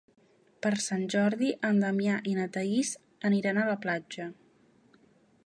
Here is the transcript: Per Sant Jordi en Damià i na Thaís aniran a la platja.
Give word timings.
Per 0.65 0.69
Sant 0.85 1.03
Jordi 1.15 1.51
en 1.69 1.83
Damià 1.83 2.15
i 2.33 2.33
na 2.39 2.49
Thaís 2.57 2.95
aniran 3.31 3.61
a 3.65 3.69
la 3.73 3.79
platja. 3.87 4.31